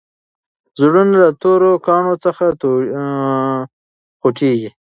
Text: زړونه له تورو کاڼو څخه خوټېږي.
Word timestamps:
زړونه 0.79 1.13
له 1.21 1.27
تورو 1.41 1.71
کاڼو 1.85 2.13
څخه 2.25 2.45
خوټېږي. 4.21 4.69